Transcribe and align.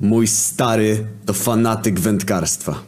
Mój 0.00 0.26
stary 0.26 1.06
to 1.26 1.32
fanatyk 1.32 2.00
wędkarstwa. 2.00 2.82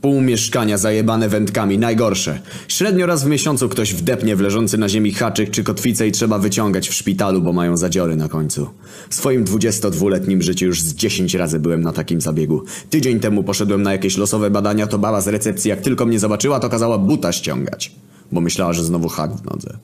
Pół 0.00 0.20
mieszkania 0.20 0.78
zajebane 0.78 1.28
wędkami, 1.28 1.78
najgorsze. 1.78 2.40
Średnio 2.68 3.06
raz 3.06 3.24
w 3.24 3.26
miesiącu 3.26 3.68
ktoś 3.68 3.94
wdepnie 3.94 4.36
w 4.36 4.40
leżący 4.40 4.78
na 4.78 4.88
ziemi 4.88 5.12
haczyk 5.12 5.50
czy 5.50 5.64
kotwicę 5.64 6.08
i 6.08 6.12
trzeba 6.12 6.38
wyciągać 6.38 6.88
w 6.88 6.94
szpitalu, 6.94 7.42
bo 7.42 7.52
mają 7.52 7.76
zadziory 7.76 8.16
na 8.16 8.28
końcu. 8.28 8.68
W 9.10 9.14
swoim 9.14 9.44
22-letnim 9.44 10.42
życiu 10.42 10.66
już 10.66 10.82
z 10.82 10.94
10 10.94 11.34
razy 11.34 11.60
byłem 11.60 11.82
na 11.82 11.92
takim 11.92 12.20
zabiegu. 12.20 12.62
Tydzień 12.90 13.20
temu 13.20 13.44
poszedłem 13.44 13.82
na 13.82 13.92
jakieś 13.92 14.16
losowe 14.16 14.50
badania, 14.50 14.86
to 14.86 14.98
baba 14.98 15.20
z 15.20 15.28
recepcji 15.28 15.68
jak 15.68 15.80
tylko 15.80 16.06
mnie 16.06 16.18
zobaczyła, 16.18 16.60
to 16.60 16.68
kazała 16.68 16.98
buta 16.98 17.32
ściągać. 17.32 17.92
Bo 18.32 18.40
myślała, 18.40 18.72
że 18.72 18.84
znowu 18.84 19.08
hak 19.08 19.36
w 19.36 19.44
nodze. 19.44 19.78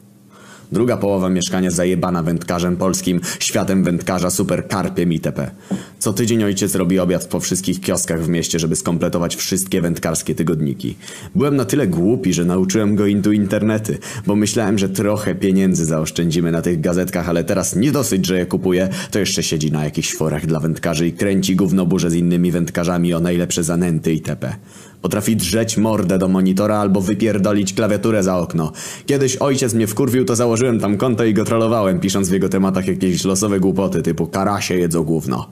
Druga 0.72 0.96
połowa 0.96 1.28
mieszkania 1.28 1.70
zajebana 1.70 2.22
wędkarzem 2.22 2.76
polskim, 2.76 3.20
światem 3.38 3.84
wędkarza, 3.84 4.30
super 4.30 4.68
karpiem 4.68 5.12
itp. 5.12 5.50
Co 5.98 6.12
tydzień 6.12 6.44
ojciec 6.44 6.74
robi 6.74 6.98
obiad 6.98 7.24
po 7.24 7.40
wszystkich 7.40 7.80
kioskach 7.80 8.22
w 8.22 8.28
mieście, 8.28 8.58
żeby 8.58 8.76
skompletować 8.76 9.36
wszystkie 9.36 9.80
wędkarskie 9.80 10.34
tygodniki. 10.34 10.96
Byłem 11.34 11.56
na 11.56 11.64
tyle 11.64 11.86
głupi, 11.86 12.32
że 12.32 12.44
nauczyłem 12.44 12.94
go 12.94 13.06
intu 13.06 13.32
internety, 13.32 13.98
bo 14.26 14.36
myślałem, 14.36 14.78
że 14.78 14.88
trochę 14.88 15.34
pieniędzy 15.34 15.84
zaoszczędzimy 15.84 16.52
na 16.52 16.62
tych 16.62 16.80
gazetkach, 16.80 17.28
ale 17.28 17.44
teraz 17.44 17.76
nie 17.76 17.92
dosyć, 17.92 18.26
że 18.26 18.38
je 18.38 18.46
kupuję, 18.46 18.88
to 19.10 19.18
jeszcze 19.18 19.42
siedzi 19.42 19.72
na 19.72 19.84
jakichś 19.84 20.14
forach 20.14 20.46
dla 20.46 20.60
wędkarzy 20.60 21.06
i 21.06 21.12
kręci 21.12 21.56
gównoburze 21.56 22.10
z 22.10 22.14
innymi 22.14 22.52
wędkarzami 22.52 23.14
o 23.14 23.20
najlepsze 23.20 23.64
zanęty 23.64 24.12
itp. 24.12 24.56
Potrafi 25.02 25.36
drzeć 25.36 25.76
mordę 25.76 26.18
do 26.18 26.28
monitora 26.28 26.76
albo 26.78 27.00
wypierdolić 27.00 27.74
klawiaturę 27.74 28.22
za 28.22 28.38
okno. 28.38 28.72
Kiedyś 29.06 29.36
ojciec 29.36 29.74
mnie 29.74 29.86
wkurwił, 29.86 30.24
to 30.24 30.36
założyłem 30.36 30.80
tam 30.80 30.96
konto 30.96 31.24
i 31.24 31.34
go 31.34 31.44
trollowałem, 31.44 32.00
pisząc 32.00 32.28
w 32.28 32.32
jego 32.32 32.48
tematach 32.48 32.86
jakieś 32.86 33.24
losowe 33.24 33.60
głupoty 33.60 34.02
typu 34.02 34.26
karasie 34.26 34.74
jedzą 34.74 35.02
gówno. 35.02 35.46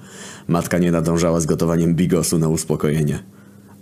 Matka 0.49 0.79
nie 0.79 0.93
nadążała 0.93 1.41
z 1.41 1.47
gotowaniem 1.47 1.95
bigosu 1.95 2.39
na 2.39 2.49
uspokojenie. 2.49 3.19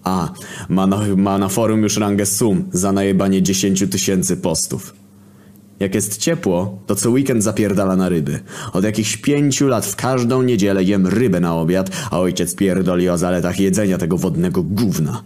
A, 0.04 0.32
ma 0.68 0.86
na, 0.86 1.00
ma 1.16 1.38
na 1.38 1.48
forum 1.48 1.82
już 1.82 1.96
rangę 1.96 2.26
sum 2.26 2.64
za 2.72 2.92
najebanie 2.92 3.42
10 3.42 3.84
tysięcy 3.90 4.36
postów. 4.36 5.05
Jak 5.80 5.94
jest 5.94 6.16
ciepło, 6.16 6.78
to 6.86 6.94
co 6.94 7.10
weekend 7.10 7.42
zapierdala 7.42 7.96
na 7.96 8.08
ryby. 8.08 8.40
Od 8.72 8.84
jakichś 8.84 9.16
pięciu 9.16 9.68
lat 9.68 9.86
w 9.86 9.96
każdą 9.96 10.42
niedzielę 10.42 10.84
jem 10.84 11.06
rybę 11.06 11.40
na 11.40 11.54
obiad, 11.54 11.90
a 12.10 12.20
ojciec 12.20 12.54
pierdoli 12.54 13.08
o 13.08 13.18
zaletach 13.18 13.60
jedzenia 13.60 13.98
tego 13.98 14.18
wodnego 14.18 14.62
gówna. 14.62 15.22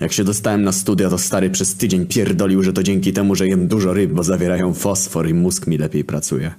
Jak 0.00 0.12
się 0.12 0.24
dostałem 0.24 0.62
na 0.62 0.72
studia, 0.72 1.10
to 1.10 1.18
stary 1.18 1.50
przez 1.50 1.74
tydzień 1.74 2.06
pierdolił, 2.06 2.62
że 2.62 2.72
to 2.72 2.82
dzięki 2.82 3.12
temu, 3.12 3.34
że 3.34 3.48
jem 3.48 3.68
dużo 3.68 3.92
ryb, 3.92 4.12
bo 4.12 4.22
zawierają 4.22 4.74
fosfor 4.74 5.28
i 5.28 5.34
mózg 5.34 5.66
mi 5.66 5.78
lepiej 5.78 6.04
pracuje. 6.04 6.54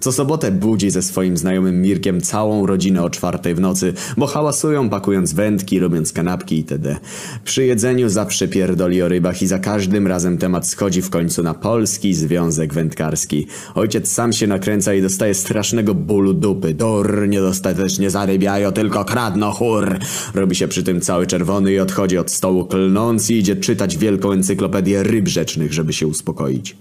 Co 0.00 0.12
sobotę 0.12 0.52
budzi 0.52 0.90
ze 0.90 1.02
swoim 1.02 1.36
znajomym 1.36 1.82
Mirkiem 1.82 2.20
całą 2.20 2.66
rodzinę 2.66 3.02
o 3.02 3.10
czwartej 3.10 3.54
w 3.54 3.60
nocy, 3.60 3.92
bo 4.16 4.26
hałasują 4.26 4.90
pakując 4.90 5.32
wędki, 5.32 5.78
robiąc 5.78 6.12
kanapki 6.12 6.56
itd. 6.56 6.96
Przy 7.44 7.66
jedzeniu 7.66 8.08
zawsze 8.08 8.48
pierdoli 8.48 9.02
o 9.02 9.08
rybach 9.08 9.42
i 9.42 9.46
za 9.46 9.58
każdym 9.58 10.06
razem 10.06 10.38
temat 10.38 10.68
schodzi 10.68 11.02
w 11.02 11.10
końcu 11.10 11.42
na 11.42 11.54
Polski 11.54 12.14
Związek 12.14 12.74
Wędkarski. 12.74 13.46
Ojciec 13.74 14.12
sam 14.12 14.32
się 14.32 14.46
nakręca 14.46 14.94
i 14.94 15.02
dostaje 15.02 15.34
strasznego 15.34 15.94
bólu 15.94 16.34
dupy. 16.34 16.74
Dor, 16.74 17.28
niedostatecznie 17.28 18.10
zarybiają, 18.10 18.72
tylko 18.72 19.04
kradno 19.04 19.52
chór. 19.52 19.98
Robi 20.34 20.56
się 20.56 20.68
przy 20.68 20.82
tym 20.82 21.00
cały 21.00 21.26
czerwony 21.26 21.72
i 21.72 21.78
odchodzi 21.78 22.18
od 22.18 22.30
stołu 22.30 22.64
klnąc 22.64 23.30
i 23.30 23.34
idzie 23.34 23.56
czytać 23.56 23.96
wielką 23.96 24.32
encyklopedię 24.32 25.02
ryb 25.02 25.28
rzecznych, 25.28 25.72
żeby 25.72 25.92
się 25.92 26.06
uspokoić. 26.06 26.76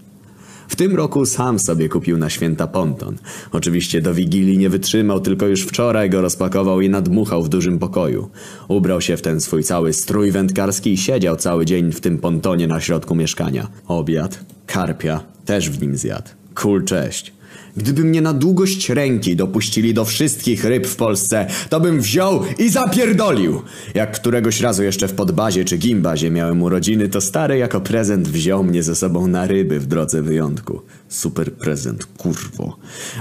W 0.70 0.75
tym 0.75 0.95
roku 0.95 1.25
sam 1.25 1.59
sobie 1.59 1.89
kupił 1.89 2.17
na 2.17 2.30
święta 2.30 2.67
ponton. 2.67 3.17
Oczywiście 3.52 4.02
do 4.02 4.14
Wigilii 4.14 4.58
nie 4.58 4.70
wytrzymał, 4.70 5.20
tylko 5.20 5.48
już 5.48 5.62
wczoraj 5.62 6.09
go 6.09 6.22
rozpakował 6.22 6.81
i 6.81 6.89
nadmuchał 6.89 7.44
w 7.44 7.50
dużym 7.50 7.80
pokoju. 7.80 8.30
Ubrał 8.67 9.02
się 9.02 9.17
w 9.17 9.22
ten 9.22 9.42
swój 9.42 9.64
cały 9.64 9.94
strój 9.94 10.31
wędkarski 10.31 10.94
i 10.94 10.97
siedział 10.97 11.36
cały 11.36 11.66
dzień 11.66 11.92
w 11.92 12.02
tym 12.02 12.17
pontonie 12.17 12.67
na 12.67 12.81
środku 12.81 13.16
mieszkania. 13.16 13.67
Obiad, 13.88 14.45
karpia, 14.67 15.24
też 15.46 15.69
w 15.69 15.81
nim 15.81 15.97
zjadł. 15.97 16.29
Kul 16.56 16.85
cześć. 16.85 17.38
Gdyby 17.78 18.03
mnie 18.03 18.22
na 18.22 18.34
długość 18.34 18.90
ręki 18.90 19.35
dopuścili 19.35 19.94
do 19.94 20.06
wszystkich 20.06 20.63
ryb 20.63 20.88
w 20.88 20.96
Polsce, 20.96 21.47
to 21.69 21.80
bym 21.80 22.02
wziął 22.02 22.44
i 22.57 22.69
zapierdolił. 22.69 23.62
Jak 23.94 24.12
któregoś 24.12 24.62
razu 24.62 24.84
jeszcze 24.84 25.07
w 25.07 25.13
podbazie 25.13 25.66
czy 25.66 25.78
gimbazie 25.78 26.31
miałem 26.31 26.62
urodziny, 26.63 27.09
to 27.09 27.22
stary 27.22 27.58
jako 27.58 27.81
prezent 27.81 28.28
wziął 28.28 28.63
mnie 28.63 28.84
ze 28.84 28.96
sobą 28.96 29.28
na 29.28 29.47
ryby 29.47 29.79
w 29.79 29.85
drodze 29.85 30.22
wyjątku. 30.22 30.81
Super 31.09 31.53
prezent, 31.53 32.06
kurwo. 32.06 32.78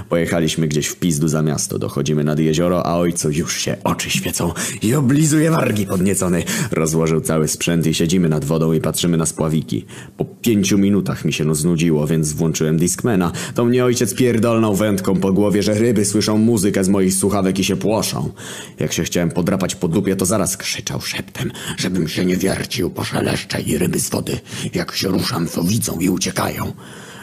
Pojechaliśmy 0.09 0.67
gdzieś 0.67 0.87
w 0.87 0.95
pizdu 0.95 1.27
za 1.27 1.41
miasto, 1.41 1.79
dochodzimy 1.79 2.23
nad 2.23 2.39
jezioro, 2.39 2.85
a 2.85 2.97
ojcu 2.97 3.31
już 3.31 3.57
się 3.57 3.77
oczy 3.83 4.09
świecą 4.09 4.53
i 4.81 4.95
oblizuje 4.95 5.51
wargi 5.51 5.85
podniecony. 5.85 6.43
Rozłożył 6.71 7.21
cały 7.21 7.47
sprzęt 7.47 7.87
i 7.87 7.93
siedzimy 7.93 8.29
nad 8.29 8.45
wodą 8.45 8.73
i 8.73 8.81
patrzymy 8.81 9.17
na 9.17 9.25
spławiki. 9.25 9.85
Po 10.17 10.25
pięciu 10.25 10.77
minutach 10.77 11.25
mi 11.25 11.33
się 11.33 11.45
no 11.45 11.55
znudziło, 11.55 12.07
więc 12.07 12.33
włączyłem 12.33 12.77
Discmana. 12.77 13.31
To 13.55 13.65
mnie 13.65 13.85
ojciec 13.85 14.15
pierdolnął 14.15 14.75
wędką 14.75 15.19
po 15.19 15.33
głowie, 15.33 15.63
że 15.63 15.73
ryby 15.73 16.05
słyszą 16.05 16.37
muzykę 16.37 16.83
z 16.83 16.89
moich 16.89 17.13
słuchawek 17.13 17.59
i 17.59 17.63
się 17.63 17.75
płoszą. 17.75 18.31
Jak 18.79 18.93
się 18.93 19.03
chciałem 19.03 19.31
podrapać 19.31 19.75
po 19.75 19.87
dupie, 19.87 20.15
to 20.15 20.25
zaraz 20.25 20.57
krzyczał 20.57 21.01
szeptem, 21.01 21.51
żebym 21.77 22.07
się 22.07 22.25
nie 22.25 22.37
wiercił 22.37 22.89
po 22.89 23.03
szeleszcze 23.03 23.61
i 23.61 23.77
ryby 23.77 23.99
z 23.99 24.09
wody. 24.09 24.39
Jak 24.73 24.95
się 24.95 25.07
ruszam, 25.07 25.47
to 25.47 25.63
widzą 25.63 25.99
i 25.99 26.09
uciekają. 26.09 26.73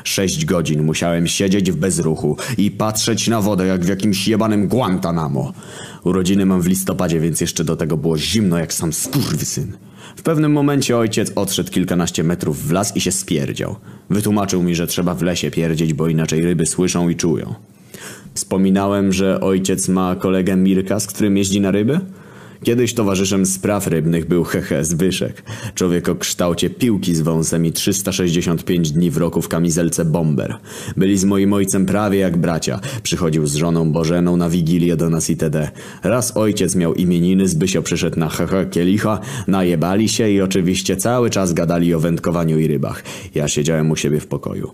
Sześć 0.06 0.44
godzin 0.44 0.82
musiałem 0.82 1.26
siedzieć 1.26 1.72
w 1.72 1.76
bezruchu 1.76 2.36
i 2.58 2.70
patrzeć 2.70 3.28
na 3.28 3.40
wodę 3.40 3.66
jak 3.66 3.84
w 3.84 3.88
jakimś 3.88 4.28
jebanym 4.28 4.68
Guantanamo. 4.68 5.52
Urodziny 6.04 6.46
mam 6.46 6.62
w 6.62 6.66
listopadzie, 6.66 7.20
więc 7.20 7.40
jeszcze 7.40 7.64
do 7.64 7.76
tego 7.76 7.96
było 7.96 8.18
zimno 8.18 8.58
jak 8.58 8.72
sam 8.72 8.92
skurwysyn. 8.92 9.72
W 10.16 10.22
pewnym 10.22 10.52
momencie 10.52 10.96
ojciec 10.96 11.32
odszedł 11.34 11.70
kilkanaście 11.70 12.24
metrów 12.24 12.68
w 12.68 12.72
las 12.72 12.96
i 12.96 13.00
się 13.00 13.12
spierdział. 13.12 13.76
Wytłumaczył 14.10 14.62
mi, 14.62 14.74
że 14.74 14.86
trzeba 14.86 15.14
w 15.14 15.22
lesie 15.22 15.50
pierdzieć, 15.50 15.94
bo 15.94 16.08
inaczej 16.08 16.42
ryby 16.42 16.66
słyszą 16.66 17.08
i 17.08 17.16
czują. 17.16 17.54
Wspominałem, 18.34 19.12
że 19.12 19.40
ojciec 19.40 19.88
ma 19.88 20.16
kolegę 20.16 20.56
Mirka, 20.56 21.00
z 21.00 21.06
którym 21.06 21.36
jeździ 21.36 21.60
na 21.60 21.70
ryby? 21.70 22.00
Kiedyś 22.64 22.94
towarzyszem 22.94 23.46
spraw 23.46 23.86
rybnych 23.86 24.28
był 24.28 24.44
Hehe 24.44 24.84
Zbyszek. 24.84 25.42
Człowiek 25.74 26.08
o 26.08 26.14
kształcie 26.14 26.70
piłki 26.70 27.14
z 27.14 27.20
wąsem 27.20 27.66
i 27.66 27.72
365 27.72 28.92
dni 28.92 29.10
w 29.10 29.16
roku 29.16 29.42
w 29.42 29.48
kamizelce 29.48 30.04
bomber. 30.04 30.58
Byli 30.96 31.18
z 31.18 31.24
moim 31.24 31.52
ojcem 31.52 31.86
prawie 31.86 32.18
jak 32.18 32.36
bracia. 32.36 32.80
Przychodził 33.02 33.46
z 33.46 33.54
żoną 33.54 33.92
Bożeną 33.92 34.36
na 34.36 34.50
wigilię 34.50 34.96
do 34.96 35.10
nas 35.10 35.30
itd. 35.30 35.70
Raz 36.02 36.36
ojciec 36.36 36.76
miał 36.76 36.94
imieniny, 36.94 37.48
Zbysio 37.48 37.82
przyszedł 37.82 38.18
na 38.18 38.28
Hehe 38.28 38.66
Kielicha, 38.70 39.20
najebali 39.46 40.08
się 40.08 40.30
i 40.30 40.40
oczywiście 40.40 40.96
cały 40.96 41.30
czas 41.30 41.52
gadali 41.52 41.94
o 41.94 42.00
wędkowaniu 42.00 42.58
i 42.58 42.66
rybach. 42.66 43.02
Ja 43.34 43.48
siedziałem 43.48 43.90
u 43.90 43.96
siebie 43.96 44.20
w 44.20 44.26
pokoju. 44.26 44.70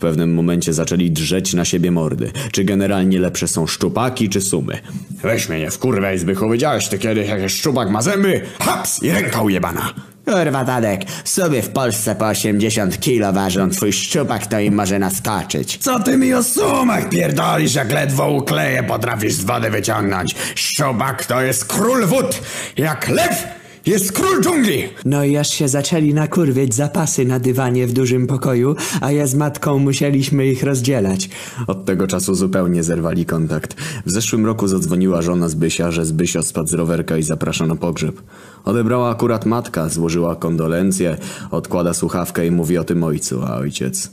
W 0.00 0.02
pewnym 0.02 0.34
momencie 0.34 0.72
zaczęli 0.72 1.10
drzeć 1.10 1.54
na 1.54 1.64
siebie 1.64 1.90
mordy. 1.90 2.30
Czy 2.52 2.64
generalnie 2.64 3.18
lepsze 3.18 3.48
są 3.48 3.66
szczupaki 3.66 4.28
czy 4.28 4.40
sumy? 4.40 4.78
Weź 5.22 5.48
mnie 5.48 5.58
nie 5.58 5.70
wkurwiaj, 5.70 6.18
Zbychu, 6.18 6.50
widziałeś 6.50 6.88
ty 6.88 6.98
kiedyś 6.98 7.28
jakiś 7.28 7.52
szczupak 7.52 7.90
ma 7.90 8.02
zęby? 8.02 8.40
Haps! 8.60 9.02
I 9.02 9.10
ręka 9.10 9.42
ujebana! 9.42 9.94
Kurwa 10.24 10.64
Tadek, 10.64 11.00
sobie 11.24 11.62
w 11.62 11.68
Polsce 11.68 12.14
po 12.14 12.26
80 12.26 13.00
kilo 13.00 13.32
ważą, 13.32 13.70
twój 13.70 13.92
szczupak 13.92 14.46
to 14.46 14.60
im 14.60 14.74
może 14.74 14.98
naskoczyć. 14.98 15.78
Co 15.78 16.00
ty 16.00 16.16
mi 16.16 16.34
o 16.34 16.42
sumach 16.42 17.08
pierdolisz, 17.08 17.74
jak 17.74 17.92
ledwo 17.92 18.30
ukleję 18.30 18.82
potrafisz 18.82 19.32
z 19.32 19.44
wody 19.44 19.70
wyciągnąć? 19.70 20.34
Szczupak 20.54 21.26
to 21.26 21.42
jest 21.42 21.64
król 21.64 22.06
wód! 22.06 22.42
Jak 22.76 23.08
lew 23.08 23.59
jest 23.90 24.12
król 24.12 24.40
dżungli! 24.42 24.82
No 25.04 25.24
i 25.24 25.36
aż 25.36 25.50
się 25.50 25.68
zaczęli 25.68 26.14
nakurwiać 26.14 26.74
zapasy 26.74 27.24
na 27.24 27.38
dywanie 27.38 27.86
w 27.86 27.92
dużym 27.92 28.26
pokoju, 28.26 28.76
a 29.00 29.12
ja 29.12 29.26
z 29.26 29.34
matką 29.34 29.78
musieliśmy 29.78 30.46
ich 30.46 30.62
rozdzielać. 30.62 31.30
Od 31.66 31.84
tego 31.84 32.06
czasu 32.06 32.34
zupełnie 32.34 32.82
zerwali 32.82 33.26
kontakt. 33.26 33.74
W 34.06 34.10
zeszłym 34.10 34.46
roku 34.46 34.68
zadzwoniła 34.68 35.22
żona 35.22 35.48
Zbysia, 35.48 35.90
że 35.90 36.04
Zbysio 36.04 36.42
spadł 36.42 36.68
z 36.68 36.74
rowerka 36.74 37.16
i 37.16 37.22
zaprasza 37.22 37.66
na 37.66 37.76
pogrzeb. 37.76 38.22
Odebrała 38.64 39.10
akurat 39.10 39.46
matka, 39.46 39.88
złożyła 39.88 40.36
kondolencje, 40.36 41.16
odkłada 41.50 41.94
słuchawkę 41.94 42.46
i 42.46 42.50
mówi 42.50 42.78
o 42.78 42.84
tym 42.84 43.04
ojcu, 43.04 43.42
a 43.42 43.56
ojciec... 43.56 44.10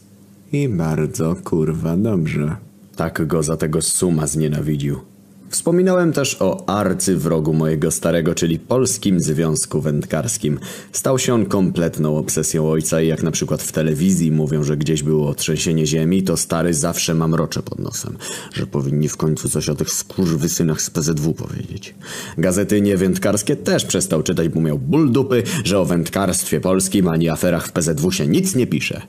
I 0.51 0.69
bardzo 0.69 1.35
kurwa 1.44 1.97
dobrze. 1.97 2.56
Tak 2.95 3.27
go 3.27 3.44
za 3.44 3.57
tego 3.57 3.81
suma 3.81 4.27
znienawidził. 4.27 5.16
Wspominałem 5.49 6.13
też 6.13 6.38
o 6.39 6.69
arcywrogu 6.69 7.53
mojego 7.53 7.91
starego, 7.91 8.35
czyli 8.35 8.59
Polskim 8.59 9.19
Związku 9.19 9.81
Wędkarskim. 9.81 10.59
Stał 10.91 11.19
się 11.19 11.33
on 11.33 11.45
kompletną 11.45 12.17
obsesją 12.17 12.69
ojca 12.69 13.01
i 13.01 13.07
jak 13.07 13.23
na 13.23 13.31
przykład 13.31 13.63
w 13.63 13.71
telewizji 13.71 14.31
mówią, 14.31 14.63
że 14.63 14.77
gdzieś 14.77 15.03
było 15.03 15.33
trzęsienie 15.33 15.85
ziemi, 15.85 16.23
to 16.23 16.38
stary 16.38 16.73
zawsze 16.73 17.13
mam 17.13 17.35
rocze 17.35 17.63
pod 17.63 17.79
nosem, 17.79 18.17
że 18.53 18.67
powinni 18.67 19.09
w 19.09 19.17
końcu 19.17 19.49
coś 19.49 19.69
o 19.69 19.75
tych 19.75 19.94
skurwysynach 19.94 20.81
z 20.81 20.89
PZW 20.89 21.33
powiedzieć. 21.33 21.95
Gazety 22.38 22.81
niewędkarskie 22.81 23.55
też 23.55 23.85
przestał 23.85 24.23
czytać, 24.23 24.49
bo 24.49 24.61
miał 24.61 24.79
ból 24.79 25.11
dupy, 25.11 25.44
że 25.63 25.79
o 25.79 25.85
wędkarstwie 25.85 26.61
polskim 26.61 27.07
ani 27.07 27.29
aferach 27.29 27.67
w 27.67 27.71
PZW 27.71 28.11
się 28.11 28.27
nic 28.27 28.55
nie 28.55 28.67
pisze. 28.67 29.01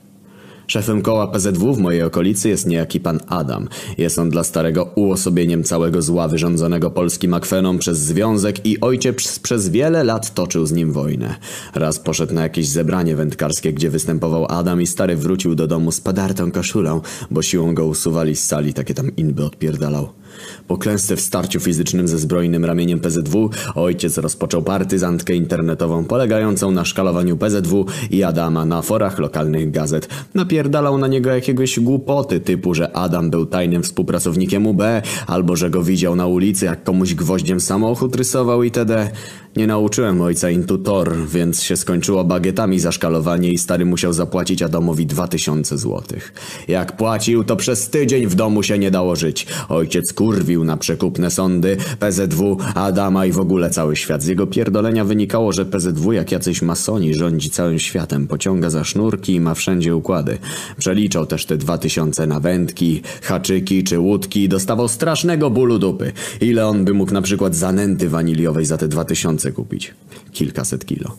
Szefem 0.69 1.01
koła 1.01 1.27
PZW 1.27 1.73
w 1.73 1.79
mojej 1.79 2.03
okolicy 2.03 2.49
jest 2.49 2.67
niejaki 2.67 2.99
pan 2.99 3.19
Adam. 3.27 3.67
Jest 3.97 4.19
on 4.19 4.29
dla 4.29 4.43
starego 4.43 4.91
uosobieniem 4.95 5.63
całego 5.63 6.01
zła 6.01 6.27
wyrządzonego 6.27 6.91
polskim 6.91 7.33
akwenom 7.33 7.79
przez 7.79 7.99
związek 7.99 8.65
i 8.65 8.81
ojciec 8.81 9.39
przez 9.39 9.69
wiele 9.69 10.03
lat 10.03 10.33
toczył 10.33 10.65
z 10.65 10.71
nim 10.71 10.91
wojnę. 10.91 11.35
Raz 11.75 11.99
poszedł 11.99 12.33
na 12.33 12.43
jakieś 12.43 12.67
zebranie 12.67 13.15
wędkarskie, 13.15 13.73
gdzie 13.73 13.89
występował 13.89 14.45
Adam 14.49 14.81
i 14.81 14.87
stary 14.87 15.15
wrócił 15.15 15.55
do 15.55 15.67
domu 15.67 15.91
z 15.91 16.01
padartą 16.01 16.51
koszulą, 16.51 17.01
bo 17.31 17.41
siłą 17.41 17.73
go 17.73 17.85
usuwali 17.85 18.35
z 18.35 18.43
sali, 18.43 18.73
takie 18.73 18.93
tam 18.93 19.15
inby 19.15 19.45
odpierdalał. 19.45 20.09
Po 20.67 20.77
klęsce 20.77 21.15
w 21.15 21.21
starciu 21.21 21.59
fizycznym 21.59 22.07
ze 22.07 22.19
zbrojnym 22.19 22.65
ramieniem 22.65 22.99
PZW, 22.99 23.49
ojciec 23.75 24.17
rozpoczął 24.17 24.61
partyzantkę 24.61 25.35
internetową 25.35 26.05
polegającą 26.05 26.71
na 26.71 26.85
szkalowaniu 26.85 27.37
PZW 27.37 27.85
i 28.11 28.23
Adama 28.23 28.65
na 28.65 28.81
forach 28.81 29.19
lokalnych 29.19 29.71
gazet. 29.71 30.09
Napierdalał 30.33 30.97
na 30.97 31.07
niego 31.07 31.29
jakiegoś 31.29 31.79
głupoty 31.79 32.39
typu, 32.39 32.73
że 32.73 32.95
Adam 32.95 33.29
był 33.29 33.45
tajnym 33.45 33.83
współpracownikiem 33.83 34.67
UB, 34.67 34.81
albo 35.27 35.55
że 35.55 35.69
go 35.69 35.83
widział 35.83 36.15
na 36.15 36.27
ulicy, 36.27 36.65
jak 36.65 36.83
komuś 36.83 37.13
gwoździem 37.13 37.59
samochód 37.59 38.15
rysował 38.15 38.63
itd. 38.63 39.11
Nie 39.55 39.67
nauczyłem 39.67 40.21
ojca 40.21 40.49
intutor, 40.49 41.15
więc 41.27 41.63
się 41.63 41.77
skończyło 41.77 42.23
bagietami 42.23 42.79
za 42.79 42.91
szkalowanie 42.91 43.51
i 43.51 43.57
stary 43.57 43.85
musiał 43.85 44.13
zapłacić 44.13 44.61
Adamowi 44.61 45.05
2000 45.05 45.77
złotych. 45.77 46.33
Jak 46.67 46.97
płacił, 46.97 47.43
to 47.43 47.55
przez 47.55 47.89
tydzień 47.89 48.27
w 48.27 48.35
domu 48.35 48.63
się 48.63 48.79
nie 48.79 48.91
dało 48.91 49.15
żyć. 49.15 49.47
Ojciec 49.69 50.13
kurwił 50.13 50.63
na 50.63 50.77
przekupne 50.77 51.31
sądy, 51.31 51.77
PZW, 51.99 52.57
Adama 52.75 53.25
i 53.25 53.31
w 53.31 53.39
ogóle 53.39 53.69
cały 53.69 53.95
świat. 53.95 54.23
Z 54.23 54.27
jego 54.27 54.47
pierdolenia 54.47 55.05
wynikało, 55.05 55.51
że 55.51 55.65
PZW 55.65 56.11
jak 56.11 56.31
jacyś 56.31 56.61
masoni 56.61 57.13
rządzi 57.15 57.49
całym 57.49 57.79
światem, 57.79 58.27
pociąga 58.27 58.69
za 58.69 58.83
sznurki 58.83 59.33
i 59.33 59.39
ma 59.39 59.53
wszędzie 59.53 59.95
układy. 59.95 60.37
Przeliczał 60.77 61.25
też 61.25 61.45
te 61.45 61.57
2000 61.57 62.27
na 62.27 62.39
wędki, 62.39 63.01
haczyki 63.21 63.83
czy 63.83 63.99
łódki 63.99 64.43
i 64.43 64.49
dostawał 64.49 64.87
strasznego 64.87 65.49
bólu 65.49 65.79
dupy. 65.79 66.11
Ile 66.41 66.67
on 66.67 66.85
by 66.85 66.93
mógł 66.93 67.13
na 67.13 67.21
przykład 67.21 67.55
zanęty 67.55 68.09
waniliowej 68.09 68.65
za 68.65 68.77
te 68.77 68.87
2000 69.51 69.55
kupić? 69.55 69.93
Kilkaset 70.31 70.85
kilo. 70.85 71.17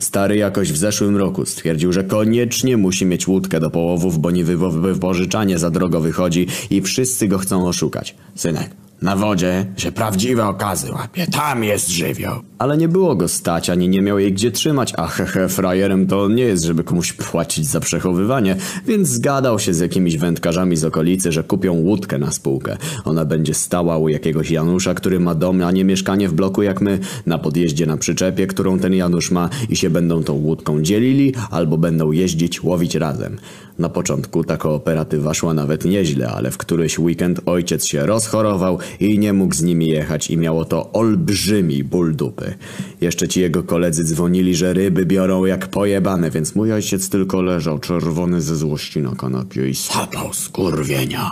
Stary 0.00 0.36
jakoś 0.36 0.72
w 0.72 0.76
zeszłym 0.76 1.16
roku 1.16 1.46
stwierdził, 1.46 1.92
że 1.92 2.04
koniecznie 2.04 2.76
musi 2.76 3.06
mieć 3.06 3.28
łódkę 3.28 3.60
do 3.60 3.70
połowów, 3.70 4.18
bo 4.18 4.30
niby 4.30 4.56
wypożyczanie 4.70 5.58
za 5.58 5.70
drogo 5.70 6.00
wychodzi 6.00 6.46
i 6.70 6.82
wszyscy 6.82 7.28
go 7.28 7.38
chcą 7.38 7.68
oszukać. 7.68 8.14
Synek, 8.34 8.70
na 9.02 9.16
wodzie 9.16 9.66
się 9.76 9.92
prawdziwe 9.92 10.46
okazy 10.46 10.92
łapie, 10.92 11.26
tam 11.26 11.64
jest 11.64 11.88
żywioł. 11.88 12.34
Ale 12.58 12.76
nie 12.76 12.88
było 12.88 13.14
go 13.14 13.28
stać, 13.28 13.70
ani 13.70 13.88
nie 13.88 14.02
miał 14.02 14.18
jej 14.18 14.32
gdzie 14.32 14.50
trzymać, 14.50 14.92
a 14.96 15.06
hehe, 15.06 15.48
frajerem 15.48 16.06
to 16.06 16.28
nie 16.28 16.42
jest, 16.42 16.64
żeby 16.64 16.84
komuś 16.84 17.12
płacić 17.12 17.66
za 17.66 17.80
przechowywanie, 17.80 18.56
więc 18.86 19.08
zgadał 19.08 19.58
się 19.58 19.74
z 19.74 19.80
jakimiś 19.80 20.16
wędkarzami 20.16 20.76
z 20.76 20.84
okolicy, 20.84 21.32
że 21.32 21.44
kupią 21.44 21.72
łódkę 21.72 22.18
na 22.18 22.30
spółkę. 22.30 22.76
Ona 23.04 23.24
będzie 23.24 23.54
stała 23.54 23.98
u 23.98 24.08
jakiegoś 24.08 24.50
Janusza, 24.50 24.94
który 24.94 25.20
ma 25.20 25.34
dom, 25.34 25.62
a 25.62 25.72
nie 25.72 25.84
mieszkanie 25.84 26.28
w 26.28 26.34
bloku 26.34 26.62
jak 26.62 26.80
my, 26.80 26.98
na 27.26 27.38
podjeździe 27.38 27.86
na 27.86 27.96
przyczepie, 27.96 28.46
którą 28.46 28.78
ten 28.78 28.94
Janusz 28.94 29.30
ma 29.30 29.48
i 29.68 29.76
się 29.76 29.90
będą 29.90 30.22
tą 30.22 30.32
łódką 30.32 30.82
dzielili, 30.82 31.34
albo 31.50 31.78
będą 31.78 32.12
jeździć, 32.12 32.62
łowić 32.62 32.94
razem. 32.94 33.36
Na 33.78 33.88
początku 33.88 34.44
ta 34.44 34.56
kooperatywa 34.56 35.34
szła 35.34 35.54
nawet 35.54 35.84
nieźle, 35.84 36.28
ale 36.28 36.50
w 36.50 36.58
któryś 36.58 36.98
weekend 36.98 37.40
ojciec 37.46 37.86
się 37.86 38.06
rozchorował 38.06 38.78
i 39.00 39.18
nie 39.18 39.32
mógł 39.32 39.54
z 39.54 39.62
nimi 39.62 39.88
jechać 39.88 40.30
i 40.30 40.36
miało 40.36 40.64
to 40.64 40.92
olbrzymi 40.92 41.84
ból 41.84 42.16
dupy. 42.16 42.54
Jeszcze 43.00 43.28
ci 43.28 43.40
jego 43.40 43.62
koledzy 43.62 44.04
dzwonili, 44.04 44.54
że 44.54 44.72
ryby 44.72 45.06
biorą 45.06 45.44
jak 45.44 45.68
pojebane, 45.68 46.30
więc 46.30 46.54
mój 46.54 46.72
ojciec 46.72 47.08
tylko 47.08 47.42
leżał 47.42 47.78
czerwony 47.78 48.40
ze 48.40 48.56
złości 48.56 49.00
na 49.00 49.14
kanapie 49.14 49.68
i 49.68 49.74
sapał 49.74 50.34
skurwienia. 50.34 51.30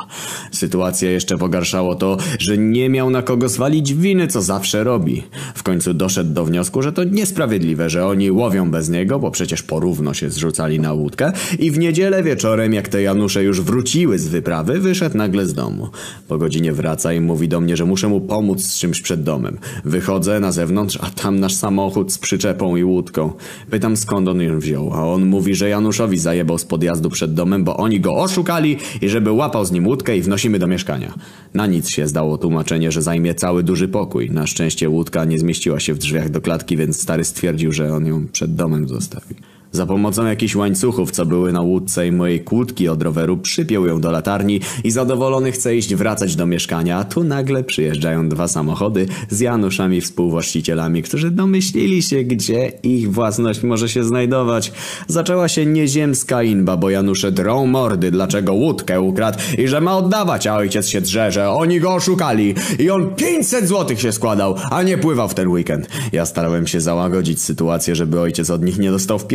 Sytuację 0.52 1.10
jeszcze 1.10 1.38
pogarszało 1.38 1.94
to, 1.94 2.16
że 2.38 2.58
nie 2.58 2.88
miał 2.88 3.10
na 3.10 3.22
kogo 3.22 3.48
zwalić 3.48 3.94
winy, 3.94 4.26
co 4.26 4.42
zawsze 4.42 4.84
robi. 4.84 5.22
W 5.54 5.62
końcu 5.62 5.94
doszedł 5.94 6.34
do 6.34 6.44
wniosku, 6.44 6.82
że 6.82 6.92
to 6.92 7.04
niesprawiedliwe, 7.04 7.90
że 7.90 8.06
oni 8.06 8.30
łowią 8.30 8.70
bez 8.70 8.88
niego, 8.88 9.18
bo 9.18 9.30
przecież 9.30 9.62
porówno 9.62 10.14
się 10.14 10.30
zrzucali 10.30 10.80
na 10.80 10.92
łódkę 10.92 11.32
i 11.58 11.70
w 11.70 11.78
niedzielę 11.78 12.22
wieczorem, 12.22 12.33
jak 12.70 12.88
te 12.88 13.02
Janusze 13.02 13.44
już 13.44 13.60
wróciły 13.60 14.18
z 14.18 14.28
wyprawy, 14.28 14.80
wyszedł 14.80 15.16
nagle 15.16 15.46
z 15.46 15.54
domu. 15.54 15.88
Po 16.28 16.38
godzinie 16.38 16.72
wraca 16.72 17.12
i 17.12 17.20
mówi 17.20 17.48
do 17.48 17.60
mnie, 17.60 17.76
że 17.76 17.84
muszę 17.84 18.08
mu 18.08 18.20
pomóc 18.20 18.62
z 18.62 18.78
czymś 18.78 19.00
przed 19.00 19.22
domem. 19.22 19.58
Wychodzę 19.84 20.40
na 20.40 20.52
zewnątrz, 20.52 20.98
a 21.00 21.10
tam 21.10 21.40
nasz 21.40 21.54
samochód 21.54 22.12
z 22.12 22.18
przyczepą 22.18 22.76
i 22.76 22.84
łódką. 22.84 23.32
Pytam 23.70 23.96
skąd 23.96 24.28
on 24.28 24.40
ją 24.40 24.58
wziął, 24.58 24.92
a 24.94 25.06
on 25.06 25.26
mówi, 25.26 25.54
że 25.54 25.68
Januszowi 25.68 26.18
zajebał 26.18 26.58
z 26.58 26.64
podjazdu 26.64 27.10
przed 27.10 27.34
domem, 27.34 27.64
bo 27.64 27.76
oni 27.76 28.00
go 28.00 28.14
oszukali 28.14 28.76
i 29.00 29.08
żeby 29.08 29.32
łapał 29.32 29.64
z 29.64 29.72
nim 29.72 29.86
łódkę 29.86 30.16
i 30.16 30.22
wnosimy 30.22 30.58
do 30.58 30.66
mieszkania. 30.66 31.14
Na 31.54 31.66
nic 31.66 31.88
się 31.88 32.08
zdało 32.08 32.38
tłumaczenie, 32.38 32.92
że 32.92 33.02
zajmie 33.02 33.34
cały 33.34 33.62
duży 33.62 33.88
pokój. 33.88 34.30
Na 34.30 34.46
szczęście 34.46 34.88
łódka 34.88 35.24
nie 35.24 35.38
zmieściła 35.38 35.80
się 35.80 35.94
w 35.94 35.98
drzwiach 35.98 36.30
do 36.30 36.40
klatki, 36.40 36.76
więc 36.76 37.02
stary 37.02 37.24
stwierdził, 37.24 37.72
że 37.72 37.92
on 37.92 38.06
ją 38.06 38.26
przed 38.32 38.54
domem 38.54 38.88
zostawi. 38.88 39.34
Za 39.74 39.86
pomocą 39.86 40.26
jakichś 40.26 40.54
łańcuchów, 40.54 41.10
co 41.10 41.26
były 41.26 41.52
na 41.52 41.60
łódce 41.60 42.06
i 42.06 42.12
mojej 42.12 42.40
kłódki 42.40 42.88
od 42.88 43.02
roweru, 43.02 43.36
przypiął 43.36 43.86
ją 43.86 44.00
do 44.00 44.10
latarni 44.10 44.60
i 44.84 44.90
zadowolony 44.90 45.52
chce 45.52 45.76
iść 45.76 45.94
wracać 45.94 46.36
do 46.36 46.46
mieszkania, 46.46 47.04
tu 47.04 47.24
nagle 47.24 47.64
przyjeżdżają 47.64 48.28
dwa 48.28 48.48
samochody 48.48 49.06
z 49.30 49.40
Januszami 49.40 50.00
współwłaścicielami, 50.00 51.02
którzy 51.02 51.30
domyślili 51.30 52.02
się, 52.02 52.24
gdzie 52.24 52.72
ich 52.82 53.12
własność 53.12 53.62
może 53.62 53.88
się 53.88 54.04
znajdować. 54.04 54.72
Zaczęła 55.06 55.48
się 55.48 55.66
nieziemska 55.66 56.42
inba, 56.42 56.76
bo 56.76 56.90
Janusze 56.90 57.32
drą 57.32 57.66
mordy, 57.66 58.10
dlaczego 58.10 58.52
łódkę 58.52 59.00
ukradł 59.00 59.38
i 59.58 59.68
że 59.68 59.80
ma 59.80 59.96
oddawać, 59.96 60.46
a 60.46 60.56
ojciec 60.56 60.88
się 60.88 61.00
drze, 61.00 61.32
że 61.32 61.50
oni 61.50 61.80
go 61.80 61.94
oszukali 61.94 62.54
i 62.78 62.90
on 62.90 63.14
500 63.14 63.68
złotych 63.68 64.00
się 64.00 64.12
składał, 64.12 64.54
a 64.70 64.82
nie 64.82 64.98
pływał 64.98 65.28
w 65.28 65.34
ten 65.34 65.48
weekend. 65.48 65.88
Ja 66.12 66.26
starałem 66.26 66.66
się 66.66 66.80
załagodzić 66.80 67.42
sytuację, 67.42 67.94
żeby 67.94 68.20
ojciec 68.20 68.50
od 68.50 68.62
nich 68.62 68.78
nie 68.78 68.90
dostał 68.90 69.18
w 69.18 69.26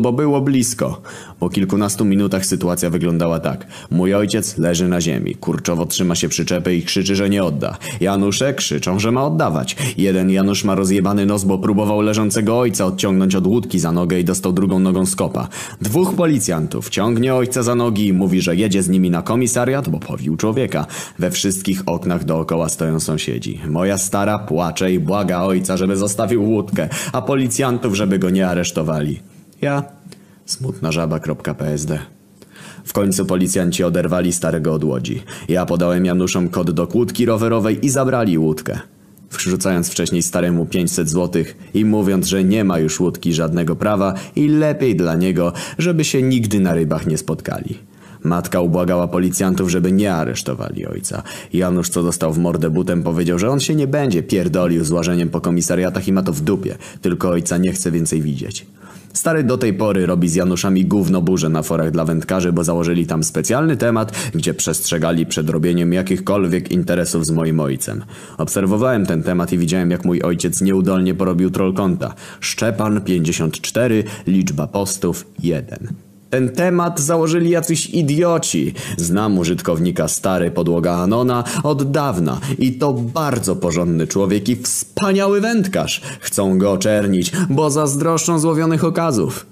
bo 0.00 0.12
było 0.12 0.40
blisko. 0.40 1.02
Po 1.40 1.48
kilkunastu 1.48 2.04
minutach 2.04 2.46
sytuacja 2.46 2.90
wyglądała 2.90 3.40
tak. 3.40 3.66
Mój 3.90 4.14
ojciec 4.14 4.58
leży 4.58 4.88
na 4.88 5.00
ziemi, 5.00 5.34
kurczowo 5.34 5.86
trzyma 5.86 6.14
się 6.14 6.28
przyczepy 6.28 6.76
i 6.76 6.82
krzyczy, 6.82 7.16
że 7.16 7.30
nie 7.30 7.44
odda. 7.44 7.76
Janusze 8.00 8.54
krzyczą, 8.54 8.98
że 8.98 9.12
ma 9.12 9.24
oddawać. 9.24 9.76
Jeden 9.96 10.30
Janusz 10.30 10.64
ma 10.64 10.74
rozjebany 10.74 11.26
nos, 11.26 11.44
bo 11.44 11.58
próbował 11.58 12.00
leżącego 12.00 12.58
ojca 12.58 12.86
odciągnąć 12.86 13.34
od 13.34 13.46
łódki 13.46 13.78
za 13.78 13.92
nogę 13.92 14.20
i 14.20 14.24
dostał 14.24 14.52
drugą 14.52 14.78
nogą 14.78 15.06
skopa. 15.06 15.48
Dwóch 15.82 16.14
policjantów 16.14 16.88
ciągnie 16.90 17.34
ojca 17.34 17.62
za 17.62 17.74
nogi 17.74 18.06
i 18.06 18.12
mówi, 18.12 18.40
że 18.40 18.56
jedzie 18.56 18.82
z 18.82 18.88
nimi 18.88 19.10
na 19.10 19.22
komisariat, 19.22 19.88
bo 19.88 19.98
powił 19.98 20.36
człowieka. 20.36 20.86
We 21.18 21.30
wszystkich 21.30 21.82
oknach 21.86 22.24
dookoła 22.24 22.68
stoją 22.68 23.00
sąsiedzi. 23.00 23.60
Moja 23.68 23.98
stara 23.98 24.38
płacze 24.38 24.92
i 24.92 24.98
błaga 24.98 25.42
ojca, 25.42 25.76
żeby 25.76 25.96
zostawił 25.96 26.50
łódkę, 26.50 26.88
a 27.12 27.22
policjantów, 27.22 27.94
żeby 27.94 28.18
go 28.18 28.30
nie 28.30 28.48
aresztowali. 28.48 29.37
Ja. 29.60 29.82
Smutna 30.46 30.92
żaba.psd. 30.92 31.98
W 32.84 32.92
końcu 32.92 33.26
policjanci 33.26 33.84
oderwali 33.84 34.32
starego 34.32 34.74
od 34.74 34.84
łodzi. 34.84 35.22
Ja 35.48 35.66
podałem 35.66 36.04
Januszom 36.04 36.48
kod 36.48 36.70
do 36.70 36.86
kłódki 36.86 37.26
rowerowej 37.26 37.86
i 37.86 37.90
zabrali 37.90 38.38
łódkę. 38.38 38.78
Wrzucając 39.30 39.90
wcześniej 39.90 40.22
staremu 40.22 40.66
500 40.66 41.08
złotych 41.08 41.56
i 41.74 41.84
mówiąc, 41.84 42.26
że 42.26 42.44
nie 42.44 42.64
ma 42.64 42.78
już 42.78 43.00
łódki 43.00 43.32
żadnego 43.34 43.76
prawa 43.76 44.14
i 44.36 44.48
lepiej 44.48 44.96
dla 44.96 45.14
niego, 45.14 45.52
żeby 45.78 46.04
się 46.04 46.22
nigdy 46.22 46.60
na 46.60 46.74
rybach 46.74 47.06
nie 47.06 47.18
spotkali. 47.18 47.78
Matka 48.24 48.60
ubłagała 48.60 49.08
policjantów, 49.08 49.70
żeby 49.70 49.92
nie 49.92 50.14
aresztowali 50.14 50.86
ojca. 50.86 51.22
Janusz, 51.52 51.88
co 51.88 52.02
dostał 52.02 52.32
w 52.32 52.38
mordę 52.38 52.70
butem, 52.70 53.02
powiedział, 53.02 53.38
że 53.38 53.50
on 53.50 53.60
się 53.60 53.74
nie 53.74 53.86
będzie 53.86 54.22
pierdolił 54.22 54.84
z 54.84 54.90
łażeniem 54.90 55.28
po 55.28 55.40
komisariatach 55.40 56.08
i 56.08 56.12
ma 56.12 56.22
to 56.22 56.32
w 56.32 56.40
dupie, 56.40 56.76
tylko 57.02 57.28
ojca 57.28 57.58
nie 57.58 57.72
chce 57.72 57.90
więcej 57.90 58.22
widzieć. 58.22 58.66
Stary 59.18 59.44
do 59.44 59.58
tej 59.58 59.74
pory 59.74 60.06
robi 60.06 60.28
z 60.28 60.34
Januszami 60.34 60.84
gówno 60.84 61.22
burzę 61.22 61.48
na 61.48 61.62
forach 61.62 61.90
dla 61.90 62.04
wędkarzy, 62.04 62.52
bo 62.52 62.64
założyli 62.64 63.06
tam 63.06 63.24
specjalny 63.24 63.76
temat, 63.76 64.30
gdzie 64.34 64.54
przestrzegali 64.54 65.26
przed 65.26 65.50
robieniem 65.50 65.92
jakichkolwiek 65.92 66.72
interesów 66.72 67.26
z 67.26 67.30
moim 67.30 67.60
ojcem. 67.60 68.04
Obserwowałem 68.36 69.06
ten 69.06 69.22
temat 69.22 69.52
i 69.52 69.58
widziałem 69.58 69.90
jak 69.90 70.04
mój 70.04 70.22
ojciec 70.22 70.60
nieudolnie 70.60 71.14
porobił 71.14 71.50
troll 71.50 71.74
konta. 71.74 72.14
Szczepan 72.40 73.00
54, 73.00 74.04
liczba 74.26 74.66
postów 74.66 75.26
1. 75.42 76.07
Ten 76.30 76.48
temat 76.48 77.00
założyli 77.00 77.50
jacyś 77.50 77.86
idioci. 77.86 78.74
Znam 78.96 79.38
użytkownika 79.38 80.08
stary 80.08 80.50
podłoga 80.50 80.92
Anona 80.92 81.44
od 81.62 81.90
dawna 81.90 82.40
i 82.58 82.72
to 82.72 82.92
bardzo 82.92 83.56
porządny 83.56 84.06
człowiek 84.06 84.48
i 84.48 84.56
wspaniały 84.56 85.40
wędkarz. 85.40 86.00
Chcą 86.20 86.58
go 86.58 86.72
oczernić, 86.72 87.32
bo 87.50 87.70
zazdroszczą 87.70 88.38
złowionych 88.38 88.84
okazów. 88.84 89.46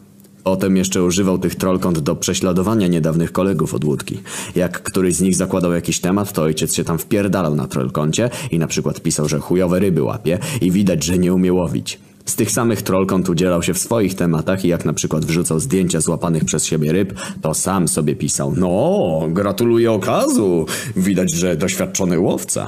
Potem 0.44 0.76
jeszcze 0.76 1.02
używał 1.02 1.38
tych 1.38 1.54
trollkont 1.54 1.98
do 1.98 2.16
prześladowania 2.16 2.86
niedawnych 2.86 3.32
kolegów 3.32 3.74
od 3.74 3.84
łódki. 3.84 4.20
Jak 4.56 4.82
któryś 4.82 5.14
z 5.14 5.20
nich 5.20 5.36
zakładał 5.36 5.72
jakiś 5.72 6.00
temat, 6.00 6.32
to 6.32 6.42
ojciec 6.42 6.74
się 6.74 6.84
tam 6.84 6.98
wpierdalał 6.98 7.54
na 7.54 7.66
trollkoncie 7.66 8.30
i 8.50 8.58
na 8.58 8.66
przykład 8.66 9.00
pisał, 9.00 9.28
że 9.28 9.38
chujowe 9.38 9.78
ryby 9.78 10.02
łapie 10.02 10.38
i 10.60 10.70
widać, 10.70 11.04
że 11.04 11.18
nie 11.18 11.34
umie 11.34 11.52
łowić. 11.52 11.98
Z 12.26 12.36
tych 12.36 12.50
samych 12.50 12.82
trollkąt 12.82 13.28
udzielał 13.28 13.62
się 13.62 13.74
w 13.74 13.78
swoich 13.78 14.14
tematach 14.14 14.64
i 14.64 14.68
jak 14.68 14.84
na 14.84 14.92
przykład 14.92 15.24
wrzucał 15.24 15.60
zdjęcia 15.60 16.00
złapanych 16.00 16.44
przez 16.44 16.64
siebie 16.64 16.92
ryb, 16.92 17.14
to 17.42 17.54
sam 17.54 17.88
sobie 17.88 18.16
pisał 18.16 18.54
No, 18.56 19.22
gratuluję 19.28 19.92
okazu, 19.92 20.66
widać, 20.96 21.34
że 21.34 21.56
doświadczony 21.56 22.18
łowca. 22.18 22.66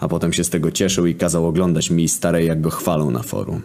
A 0.00 0.08
potem 0.08 0.32
się 0.32 0.44
z 0.44 0.50
tego 0.50 0.70
cieszył 0.70 1.06
i 1.06 1.14
kazał 1.14 1.46
oglądać 1.46 1.90
mi 1.90 2.08
starej 2.08 2.46
jak 2.46 2.60
go 2.60 2.70
chwalą 2.70 3.10
na 3.10 3.22
forum. 3.22 3.62